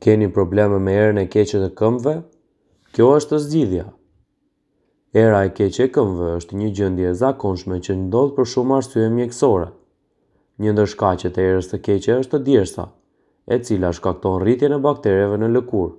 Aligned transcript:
Keni 0.00 0.30
probleme 0.32 0.78
me 0.78 0.92
erën 0.96 1.18
e 1.20 1.26
keqe 1.32 1.58
të 1.60 1.68
këmbëve? 1.78 2.12
Kjo 2.96 3.08
është 3.16 3.38
zgjidhja. 3.46 3.82
Era 5.22 5.40
e 5.44 5.50
keqe 5.58 5.82
e 5.88 5.90
këmbëve 5.96 6.32
është 6.38 6.60
një 6.60 6.70
gjendje 6.78 7.10
e 7.10 7.18
zakonshme 7.22 7.78
që 7.86 7.96
ndodh 8.04 8.32
për 8.38 8.48
shumë 8.54 8.76
arsye 8.78 9.08
mjekësore. 9.16 9.66
Një 10.64 10.72
ndër 10.76 10.94
e 11.42 11.44
erës 11.50 11.68
së 11.74 11.80
keqe 11.88 12.16
është 12.22 12.40
djersa, 12.48 12.86
e 13.56 13.60
cila 13.68 13.92
shkakton 13.98 14.40
rritjen 14.42 14.72
e 14.76 14.80
baktereve 14.88 15.36
në 15.42 15.52
lëkurë. 15.58 15.92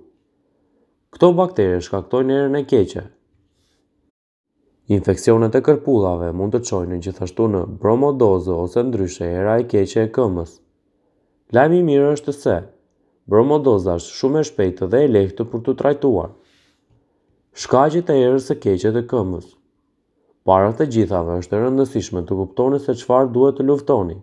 Këto 1.14 1.30
baktere 1.42 1.78
shkaktojnë 1.86 2.36
erën 2.40 2.58
e 2.58 2.64
keqe. 2.74 3.04
Infeksionet 4.98 5.54
e 5.54 5.62
kërpullave 5.68 6.32
mund 6.34 6.56
të 6.58 6.64
çojnë 6.72 6.98
gjithashtu 7.06 7.46
në 7.54 7.62
bromodozë 7.82 8.58
ose 8.66 8.82
ndryshe 8.88 9.30
era 9.40 9.56
e 9.62 9.70
keqe 9.74 10.08
e 10.08 10.12
këmbës. 10.18 10.58
Lajmi 11.54 11.84
i 11.84 11.88
mirë 11.92 12.12
është 12.16 12.40
se 12.42 12.60
bromodoza 13.30 13.94
është 14.00 14.14
shumë 14.18 14.40
e 14.40 14.46
shpejtë 14.48 14.88
dhe 14.94 15.00
e 15.06 15.10
lehtë 15.10 15.44
për 15.50 15.60
të 15.66 15.74
trajtuar. 15.82 16.30
Shkaqet 17.62 18.10
e 18.10 18.16
erës 18.26 18.48
së 18.50 18.56
keqe 18.64 18.92
të 18.96 19.02
këmbës. 19.12 19.46
Para 20.48 20.72
të 20.74 20.86
gjithave 20.96 21.36
është 21.42 21.56
e 21.56 21.60
rëndësishme 21.64 22.22
të 22.26 22.38
kuptoni 22.40 22.80
se 22.86 22.94
çfarë 23.02 23.30
duhet 23.34 23.58
të 23.60 23.66
luftoni. 23.68 24.16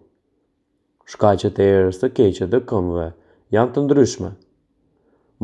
Shkaqet 1.13 1.61
e 1.65 1.69
erës 1.77 2.01
së 2.03 2.09
keqe 2.19 2.47
të 2.51 2.59
këmbëve 2.71 3.07
janë 3.55 3.73
të 3.75 3.83
ndryshme. 3.85 4.31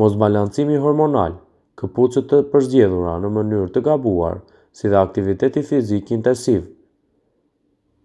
Mosbalancimi 0.02 0.76
hormonal, 0.82 1.38
këpucët 1.80 2.28
të 2.32 2.42
përzgjedhura 2.52 3.14
në 3.22 3.30
mënyrë 3.38 3.70
të 3.76 3.82
gabuar, 3.86 4.42
si 4.76 4.90
dhe 4.92 4.98
aktiviteti 5.00 5.62
fizik 5.70 6.12
intensiv. 6.12 6.60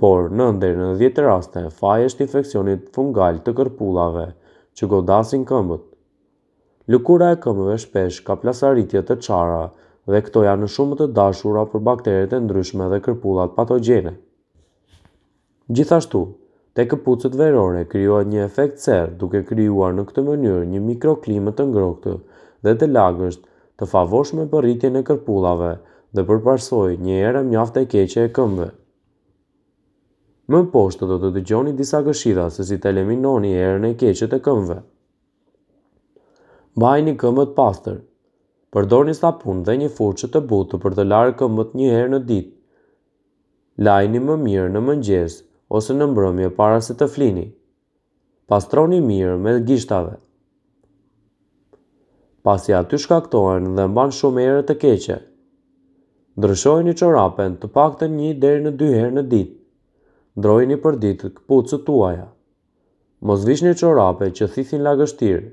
Por 0.02 0.30
në 0.32 0.46
ndër 0.58 0.78
në 0.80 0.88
10 1.04 1.20
raste, 1.28 1.66
faj 1.82 2.06
është 2.08 2.24
infekcionit 2.30 2.88
fungal 2.96 3.42
të 3.46 3.54
kërpullave, 3.60 4.30
që 4.80 4.88
godasin 4.94 5.44
këmbët. 5.50 5.84
Lëkura 6.94 7.32
e 7.36 7.40
këmbëve 7.44 7.76
shpesh 7.84 8.20
ka 8.28 8.36
plasaritje 8.42 9.02
të 9.08 9.18
qara 9.26 9.62
dhe 10.12 10.22
këto 10.28 10.44
janë 10.48 10.70
shumë 10.76 10.98
të 11.02 11.08
dashura 11.18 11.66
për 11.74 11.84
bakteret 11.90 12.34
e 12.38 12.42
ndryshme 12.46 12.88
dhe 12.94 13.02
kërpullat 13.08 13.54
patogjene. 13.58 14.14
Gjithashtu, 15.76 16.24
te 16.76 16.86
këpucët 16.94 17.36
verore 17.44 17.86
kryoa 17.94 18.24
një 18.34 18.44
efekt 18.48 18.82
ser 18.86 19.14
duke 19.22 19.44
kryuar 19.52 19.96
në 19.98 20.08
këtë 20.10 20.26
mënyrë 20.32 20.66
një 20.74 20.84
mikroklimat 20.90 21.60
të 21.62 21.68
ngroktë 21.72 22.18
dhe 22.68 22.76
të 22.82 22.92
lagësht 22.96 23.46
të 23.80 23.92
favoshme 23.94 24.46
për 24.46 24.52
përritje 24.58 24.92
në 24.98 25.04
kërpullave 25.12 25.72
dhe 26.16 26.26
përparsoj 26.32 26.88
një 27.08 27.22
ere 27.32 27.46
mjaft 27.54 27.84
e 27.84 27.88
keqe 27.94 28.28
e 28.28 28.32
këmbëve. 28.40 28.72
Më 30.52 30.60
poshtë 30.72 31.08
do 31.10 31.18
të 31.22 31.30
dëgjoni 31.36 31.72
disa 31.80 32.02
këshida 32.06 32.46
se 32.52 32.64
si 32.68 32.78
të 32.84 32.90
eliminoni 32.92 33.50
erën 33.66 33.86
e 33.90 33.98
keqet 34.02 34.34
e 34.36 34.40
këmve. 34.48 34.76
një 37.06 37.14
këmët 37.22 37.54
pastër. 37.60 38.00
Përdorni 38.76 39.14
sapun 39.20 39.62
dhe 39.68 39.74
një 39.84 39.90
furçë 40.00 40.28
të 40.34 40.42
butë 40.50 40.80
për 40.86 40.96
të 40.98 41.04
larë 41.12 41.34
këmbët 41.44 41.72
një 41.82 41.92
herë 41.94 42.10
në 42.16 42.20
ditë. 42.32 42.54
një 44.16 44.20
më 44.28 44.36
mirë 44.46 44.68
në 44.74 44.82
mëngjes 44.90 45.38
ose 45.80 45.94
në 46.00 46.06
mbrëmje 46.16 46.50
para 46.60 46.82
se 46.88 46.94
të 47.02 47.08
flini. 47.16 47.48
Pastroni 48.52 49.00
mirë 49.08 49.38
me 49.46 49.52
gishtave. 49.72 50.18
Pasi 52.50 52.74
aty 52.82 52.98
shkaktohen 53.06 53.74
dhe 53.78 53.86
mban 53.94 54.12
shumë 54.20 54.44
erë 54.52 54.64
të 54.72 54.76
keqe. 54.84 55.18
Ndryshojni 56.38 56.98
çorapen 57.04 57.58
të 57.64 57.68
paktën 57.80 58.22
1 58.34 58.46
deri 58.48 58.64
në 58.68 58.72
2 58.86 58.94
herë 59.00 59.16
në 59.20 59.28
ditë 59.36 59.61
ndrojni 60.40 60.76
për 60.84 60.96
ditë 61.04 61.30
këpucë 61.38 61.74
të 61.78 61.84
tuaja. 61.88 62.28
Mos 63.30 63.44
vishni 63.48 63.74
qorape 63.82 64.30
që 64.38 64.48
thithin 64.54 64.84
lagështirë. 64.86 65.50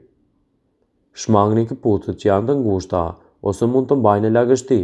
Shmangni 1.20 1.64
këpucët 1.70 2.20
që 2.22 2.28
janë 2.30 2.46
të 2.50 2.54
ngushta 2.60 3.00
ose 3.50 3.66
mund 3.72 3.90
të 3.90 3.98
mbajnë 3.98 4.30
lagështi. 4.36 4.78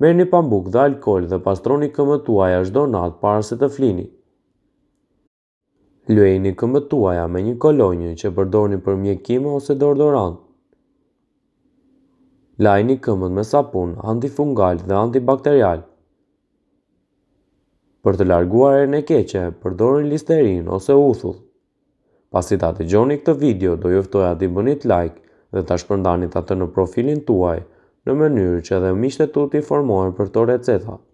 Merë 0.00 0.16
një 0.20 0.26
pambuk 0.32 0.72
dhe 0.72 0.80
alkohol 0.88 1.28
dhe 1.32 1.38
pastroni 1.44 1.90
këmë 1.98 2.16
tuaja 2.26 2.62
shdo 2.68 2.86
natë 2.96 3.20
para 3.20 3.44
se 3.50 3.58
të 3.60 3.68
flini. 3.76 4.06
Luejni 6.08 6.54
këmë 6.60 6.80
tuaja 6.92 7.28
me 7.32 7.44
një 7.44 7.56
kolonjë 7.62 8.14
që 8.22 8.32
përdorni 8.38 8.80
për 8.86 8.96
mjekime 9.04 9.52
ose 9.60 9.76
dordorant. 9.84 10.40
Lajni 12.64 12.96
këmën 13.06 13.32
me 13.38 13.44
sapun 13.44 13.94
antifungal 14.12 14.80
dhe 14.88 14.96
antibakterial. 15.02 15.84
Për 18.06 18.16
të 18.20 18.24
larguar 18.28 18.74
e 18.82 18.88
në 18.94 18.98
keqe, 19.08 19.42
përdorin 19.64 20.08
listerin 20.10 20.66
ose 20.78 20.96
uthull. 21.02 21.36
Pasi 22.36 22.58
ta 22.64 22.70
të 22.78 22.88
gjoni 22.94 23.16
këtë 23.20 23.36
video, 23.42 23.76
do 23.84 23.92
juftoja 23.94 24.34
të 24.40 24.46
i 24.48 24.50
bënit 24.58 24.84
like 24.92 25.56
dhe 25.56 25.62
ta 25.72 25.78
shpërndanit 25.82 26.36
atë 26.42 26.58
në 26.60 26.68
profilin 26.76 27.22
tuaj, 27.30 27.56
në 28.06 28.18
mënyrë 28.24 28.60
që 28.68 28.76
edhe 28.80 28.92
mishtet 29.04 29.34
të 29.38 29.46
të 29.54 29.62
informohen 29.64 30.14
për 30.20 30.32
të 30.36 30.46
recetat. 30.54 31.04